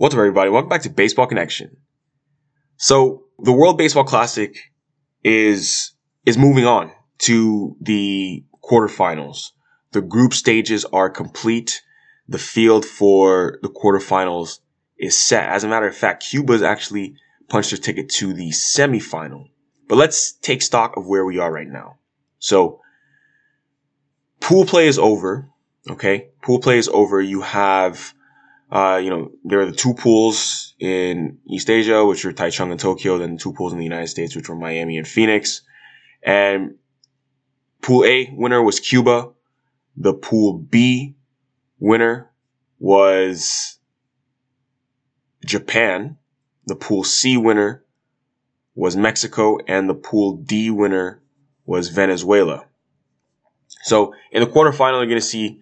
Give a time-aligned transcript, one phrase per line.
[0.00, 0.48] What's up, everybody?
[0.48, 1.76] Welcome back to Baseball Connection.
[2.76, 4.56] So, the World Baseball Classic
[5.24, 5.90] is
[6.24, 6.92] is moving on
[7.22, 9.50] to the quarterfinals.
[9.90, 11.82] The group stages are complete.
[12.28, 14.60] The field for the quarterfinals
[14.98, 15.48] is set.
[15.48, 17.16] As a matter of fact, Cuba's actually
[17.48, 19.46] punched their ticket to the semifinal.
[19.88, 21.96] But let's take stock of where we are right now.
[22.38, 22.82] So,
[24.38, 25.50] pool play is over.
[25.90, 27.20] Okay, pool play is over.
[27.20, 28.14] You have
[28.70, 32.78] uh, you know, there are the two pools in East Asia, which are Taichung and
[32.78, 35.62] Tokyo, then the two pools in the United States, which were Miami and Phoenix.
[36.22, 36.74] And
[37.80, 39.30] pool A winner was Cuba.
[39.96, 41.16] The pool B
[41.78, 42.30] winner
[42.78, 43.78] was
[45.44, 46.18] Japan.
[46.66, 47.84] The pool C winner
[48.74, 51.22] was Mexico and the pool D winner
[51.64, 52.66] was Venezuela.
[53.82, 55.60] So in the quarterfinal, you're going to see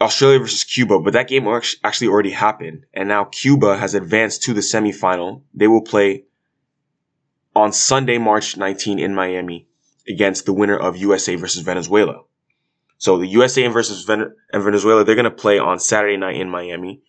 [0.00, 1.46] Australia versus Cuba, but that game
[1.84, 2.86] actually already happened.
[2.94, 5.42] And now Cuba has advanced to the semifinal.
[5.52, 6.24] They will play
[7.54, 9.68] on Sunday, March 19 in Miami
[10.08, 12.22] against the winner of USA versus Venezuela.
[12.96, 16.48] So the USA versus Ven- and Venezuela, they're going to play on Saturday night in
[16.48, 17.02] Miami.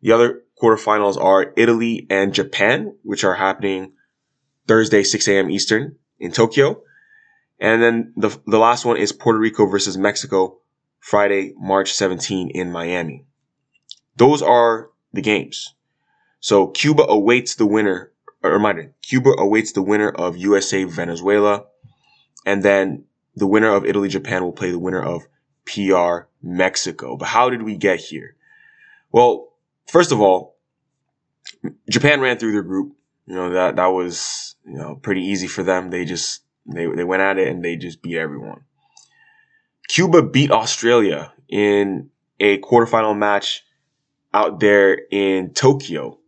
[0.00, 3.92] The other quarterfinals are Italy and Japan, which are happening
[4.66, 5.50] Thursday, 6 a.m.
[5.50, 6.82] Eastern in Tokyo.
[7.60, 10.58] And then the, the last one is Puerto Rico versus Mexico
[11.02, 13.26] Friday, March 17 in Miami.
[14.16, 15.74] Those are the games.
[16.38, 21.64] So Cuba awaits the winner, a reminder, Cuba awaits the winner of USA Venezuela.
[22.46, 25.22] And then the winner of Italy Japan will play the winner of
[25.66, 27.16] PR Mexico.
[27.16, 28.36] But how did we get here?
[29.10, 29.48] Well,
[29.88, 30.56] first of all,
[31.90, 32.94] Japan ran through their group.
[33.26, 35.90] You know, that, that was, you know, pretty easy for them.
[35.90, 38.62] They just, they, they went at it and they just beat everyone.
[39.92, 42.08] Cuba beat Australia in
[42.40, 43.62] a quarterfinal match
[44.32, 46.18] out there in Tokyo.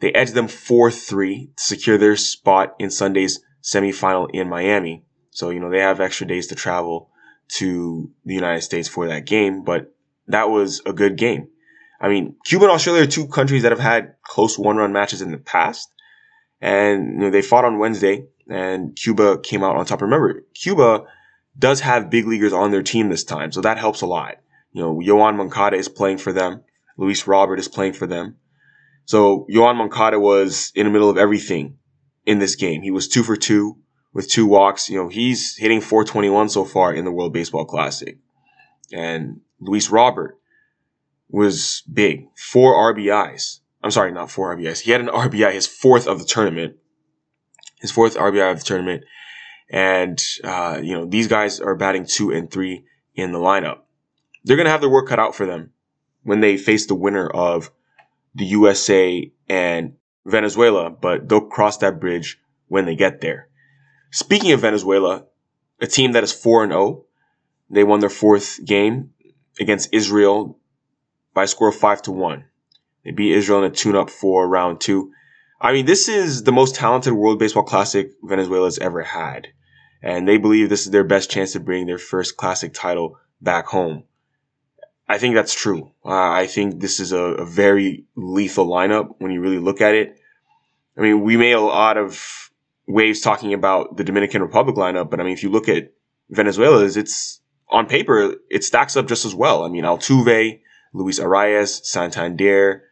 [0.00, 5.06] They edged them 4-3 to secure their spot in Sunday's semifinal in Miami.
[5.30, 7.08] So, you know, they have extra days to travel
[7.52, 9.94] to the United States for that game, but
[10.26, 11.48] that was a good game.
[12.02, 15.32] I mean, Cuba and Australia are two countries that have had close one-run matches in
[15.32, 15.90] the past.
[16.60, 20.02] And, you know, they fought on Wednesday and Cuba came out on top.
[20.02, 21.06] Remember, Cuba
[21.58, 24.36] does have big leaguers on their team this time, so that helps a lot.
[24.72, 26.62] You know, Yoan Moncada is playing for them.
[26.96, 28.36] Luis Robert is playing for them.
[29.04, 31.78] So Yoan Moncada was in the middle of everything
[32.26, 32.82] in this game.
[32.82, 33.78] He was two for two
[34.12, 34.90] with two walks.
[34.90, 38.18] You know, he's hitting 421 so far in the World Baseball Classic.
[38.92, 40.38] And Luis Robert
[41.30, 42.26] was big.
[42.36, 43.60] Four RBIs.
[43.82, 44.80] I'm sorry, not four RBIs.
[44.80, 46.76] He had an RBI, his fourth of the tournament.
[47.80, 49.04] His fourth RBI of the tournament.
[49.70, 52.84] And, uh, you know, these guys are batting two and three
[53.14, 53.80] in the lineup.
[54.44, 55.72] They're going to have their work cut out for them
[56.22, 57.70] when they face the winner of
[58.34, 63.48] the USA and Venezuela, but they'll cross that bridge when they get there.
[64.10, 65.24] Speaking of Venezuela,
[65.80, 67.04] a team that is 4 and 0,
[67.70, 69.10] they won their fourth game
[69.60, 70.58] against Israel
[71.34, 72.44] by a score of 5 to 1.
[73.04, 75.10] They beat Israel in a tune up for round 2.
[75.60, 79.48] I mean, this is the most talented World Baseball Classic Venezuela's ever had
[80.02, 83.66] and they believe this is their best chance to bring their first classic title back
[83.66, 84.04] home.
[85.08, 85.92] I think that's true.
[86.04, 89.94] Uh, I think this is a, a, very lethal lineup when you really look at
[89.94, 90.18] it.
[90.98, 92.50] I mean, we made a lot of
[92.86, 95.92] waves talking about the Dominican Republic lineup, but I mean, if you look at
[96.28, 99.64] Venezuela's, it's on paper, it stacks up just as well.
[99.64, 100.60] I mean, Altuve,
[100.92, 102.82] Luis Arraez, Santander,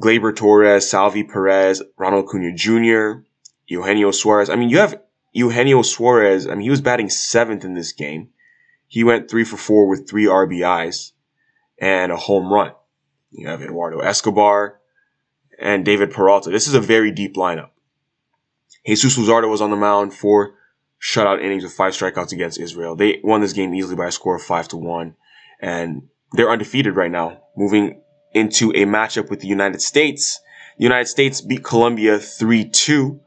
[0.00, 3.24] Gleyber Torres, Salvy Perez, Ronald Acuna Jr.,
[3.66, 4.50] Eugenio Suarez.
[4.50, 5.00] I mean, you have
[5.34, 8.28] Eugenio Suarez, I mean, he was batting seventh in this game.
[8.86, 11.10] He went three for four with three RBIs
[11.78, 12.72] and a home run.
[13.32, 14.78] You have Eduardo Escobar
[15.58, 16.50] and David Peralta.
[16.50, 17.70] This is a very deep lineup.
[18.86, 20.54] Jesus Luzardo was on the mound for
[21.02, 22.94] shutout innings with five strikeouts against Israel.
[22.94, 25.16] They won this game easily by a score of five to one,
[25.60, 28.00] and they're undefeated right now, moving
[28.32, 30.38] into a matchup with the United States.
[30.78, 33.18] The United States beat Colombia 3-2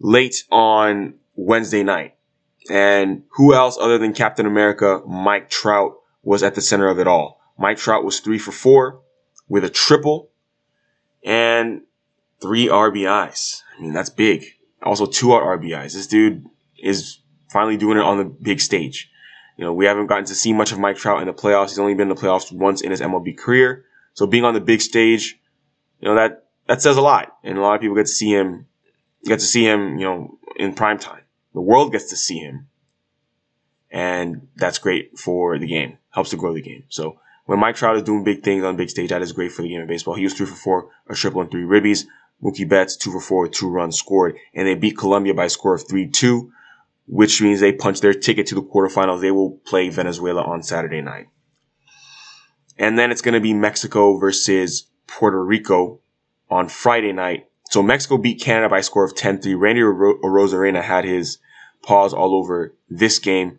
[0.00, 2.14] late on Wednesday night.
[2.70, 7.06] And who else other than Captain America, Mike Trout, was at the center of it
[7.06, 7.40] all?
[7.58, 9.02] Mike Trout was three for four
[9.48, 10.30] with a triple
[11.24, 11.82] and
[12.40, 13.62] three RBIs.
[13.76, 14.44] I mean, that's big.
[14.82, 15.92] Also, two out RBIs.
[15.92, 16.44] This dude
[16.78, 17.20] is
[17.50, 19.10] finally doing it on the big stage.
[19.56, 21.68] You know, we haven't gotten to see much of Mike Trout in the playoffs.
[21.68, 23.84] He's only been in the playoffs once in his MLB career.
[24.14, 25.38] So being on the big stage,
[26.00, 27.36] you know, that, that says a lot.
[27.42, 28.66] And a lot of people get to see him,
[29.24, 31.22] get to see him, you know, in prime time.
[31.54, 32.68] The world gets to see him.
[33.90, 35.98] And that's great for the game.
[36.10, 36.84] Helps to grow the game.
[36.88, 39.62] So when Mike Trout is doing big things on big stage, that is great for
[39.62, 40.14] the game of baseball.
[40.14, 42.04] He was three for four, a triple and three ribbies.
[42.42, 45.74] Mookie Betts, two for four, two runs scored, and they beat Colombia by a score
[45.74, 46.50] of 3-2,
[47.06, 49.20] which means they punched their ticket to the quarterfinals.
[49.20, 51.28] They will play Venezuela on Saturday night.
[52.76, 56.00] And then it's going to be Mexico versus Puerto Rico
[56.50, 57.46] on Friday night.
[57.74, 59.58] So Mexico beat Canada by a score of 10-3.
[59.58, 61.38] Randy Arozarena had his
[61.82, 63.58] paws all over this game.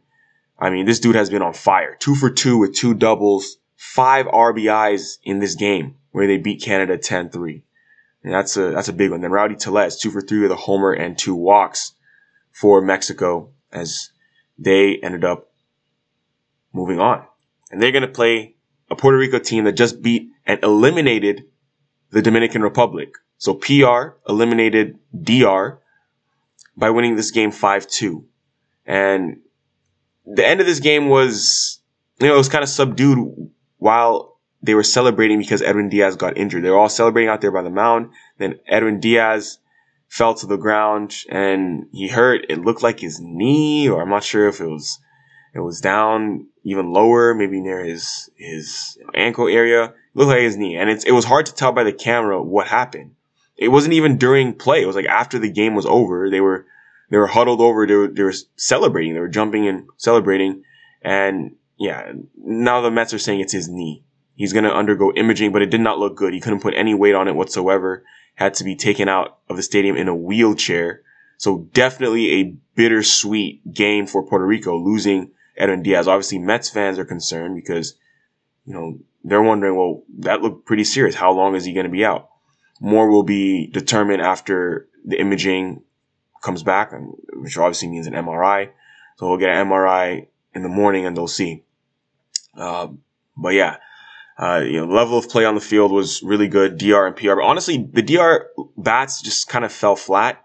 [0.57, 1.97] I mean, this dude has been on fire.
[1.99, 6.97] Two for two with two doubles, five RBIs in this game where they beat Canada
[6.97, 7.61] 10-3.
[8.23, 9.19] And that's a, that's a big one.
[9.19, 11.91] Then Rowdy Tellez, two for three with a homer and two walks
[12.53, 14.11] for Mexico as
[14.57, 15.51] they ended up
[16.71, 17.25] moving on.
[17.69, 18.55] And they're going to play
[18.89, 21.47] a Puerto Rico team that just beat and eliminated
[22.11, 23.15] the Dominican Republic.
[23.37, 25.79] So PR eliminated DR
[26.77, 28.23] by winning this game 5-2.
[28.85, 29.39] And
[30.25, 31.79] the end of this game was,
[32.19, 36.37] you know, it was kind of subdued while they were celebrating because Edwin Diaz got
[36.37, 36.63] injured.
[36.63, 38.11] They were all celebrating out there by the mound.
[38.37, 39.59] Then Edwin Diaz
[40.07, 42.45] fell to the ground and he hurt.
[42.49, 44.99] It looked like his knee, or I'm not sure if it was,
[45.53, 49.85] it was down even lower, maybe near his, his ankle area.
[49.85, 50.77] It looked like his knee.
[50.77, 53.11] And it's, it was hard to tell by the camera what happened.
[53.57, 54.81] It wasn't even during play.
[54.81, 56.65] It was like after the game was over, they were,
[57.09, 57.87] they were huddled over.
[57.87, 59.13] They were, they were celebrating.
[59.13, 60.63] They were jumping and celebrating.
[61.01, 64.03] And yeah, now the Mets are saying it's his knee.
[64.35, 66.33] He's going to undergo imaging, but it did not look good.
[66.33, 68.03] He couldn't put any weight on it whatsoever.
[68.35, 71.01] Had to be taken out of the stadium in a wheelchair.
[71.37, 76.07] So definitely a bittersweet game for Puerto Rico losing Edwin Diaz.
[76.07, 77.95] Obviously, Mets fans are concerned because,
[78.65, 81.15] you know, they're wondering, well, that looked pretty serious.
[81.15, 82.29] How long is he going to be out?
[82.79, 85.83] More will be determined after the imaging
[86.41, 86.93] comes back,
[87.33, 88.69] which obviously means an MRI.
[89.17, 91.63] So we'll get an MRI in the morning and they'll see.
[92.55, 92.89] Uh,
[93.37, 93.77] but yeah,
[94.37, 97.35] uh, you know, level of play on the field was really good, DR and PR.
[97.35, 100.41] But honestly, the DR bats just kind of fell flat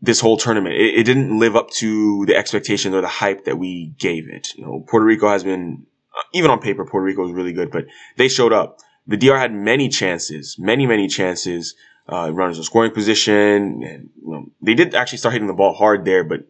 [0.00, 0.76] this whole tournament.
[0.76, 4.48] It, it, didn't live up to the expectations or the hype that we gave it.
[4.54, 5.86] You know, Puerto Rico has been,
[6.32, 7.86] even on paper, Puerto Rico is really good, but
[8.16, 8.78] they showed up.
[9.06, 11.74] The DR had many chances, many, many chances,
[12.08, 13.82] uh, runners in scoring position.
[13.82, 16.46] And, you know, they did actually start hitting the ball hard there, but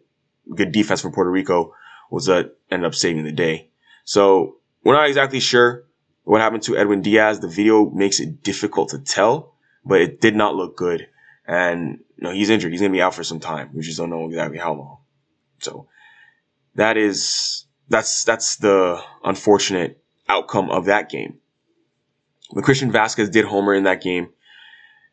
[0.53, 1.73] good defense from Puerto Rico
[2.09, 3.69] was that ended up saving the day.
[4.03, 5.83] So we're not exactly sure
[6.23, 7.39] what happened to Edwin Diaz.
[7.39, 11.07] The video makes it difficult to tell, but it did not look good.
[11.47, 12.71] And you know, he's injured.
[12.71, 13.71] He's going to be out for some time.
[13.73, 14.97] We just don't know exactly how long.
[15.59, 15.87] So
[16.75, 21.39] that is, that's, that's the unfortunate outcome of that game.
[22.53, 24.29] But Christian Vazquez did homer in that game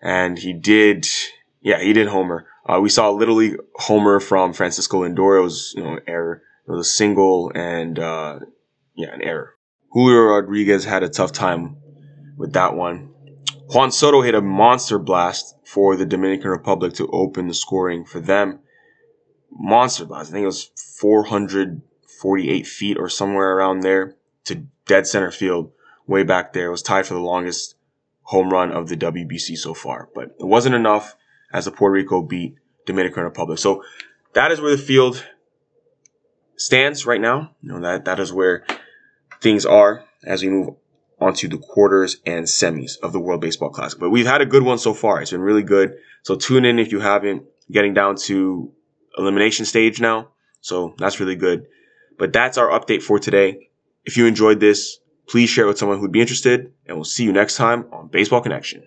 [0.01, 1.07] and he did,
[1.61, 2.47] yeah, he did homer.
[2.67, 5.43] Uh, we saw a Little League homer from Francisco Lindor.
[5.43, 6.43] Was, you know, error.
[6.67, 8.41] It was a single and, uh,
[8.95, 9.57] yeah, an error.
[9.91, 11.77] Julio Rodriguez had a tough time
[12.37, 13.11] with that one.
[13.69, 18.21] Juan Soto hit a monster blast for the Dominican Republic to open the scoring for
[18.21, 18.61] them.
[19.51, 20.31] Monster blast.
[20.31, 20.71] I think it was
[21.01, 25.73] 448 feet or somewhere around there to dead center field
[26.07, 26.67] way back there.
[26.67, 27.75] It was tied for the longest
[28.23, 31.17] home run of the WBC so far, but it wasn't enough
[31.53, 33.59] as the Puerto Rico beat Dominican Republic.
[33.59, 33.85] So
[34.35, 35.25] that is where the field
[36.57, 37.53] stands right now.
[37.63, 38.65] You know, that, that is where
[39.41, 40.75] things are as we move
[41.21, 43.99] onto the quarters and semis of the World Baseball Classic.
[43.99, 45.21] But we've had a good one so far.
[45.21, 45.97] It's been really good.
[46.23, 47.45] So tune in if you haven't.
[47.71, 48.73] Getting down to
[49.17, 50.29] elimination stage now.
[50.61, 51.67] So that's really good.
[52.19, 53.71] But that's our update for today.
[54.05, 54.99] If you enjoyed this,
[55.29, 58.09] please share it with someone who'd be interested, and we'll see you next time on
[58.09, 58.83] Baseball Connection.